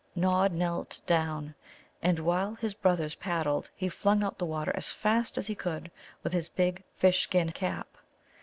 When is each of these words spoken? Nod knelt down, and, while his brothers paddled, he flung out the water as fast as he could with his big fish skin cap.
Nod 0.15 0.51
knelt 0.53 0.99
down, 1.05 1.53
and, 2.01 2.17
while 2.17 2.55
his 2.55 2.73
brothers 2.73 3.13
paddled, 3.13 3.69
he 3.75 3.87
flung 3.87 4.23
out 4.23 4.39
the 4.39 4.47
water 4.47 4.71
as 4.73 4.89
fast 4.89 5.37
as 5.37 5.45
he 5.45 5.53
could 5.53 5.91
with 6.23 6.33
his 6.33 6.49
big 6.49 6.81
fish 6.95 7.21
skin 7.21 7.51
cap. 7.51 7.87